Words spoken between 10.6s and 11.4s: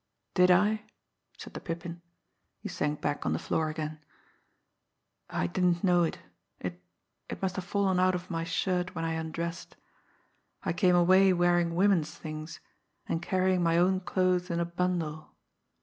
I came away